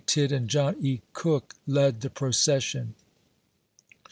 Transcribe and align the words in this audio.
P. 0.01 0.03
Tidd 0.07 0.31
and 0.31 0.47
John 0.49 0.77
E. 0.79 1.01
Cook 1.13 1.53
led 1.67 2.01
the 2.01 2.09
procession. 2.09 2.95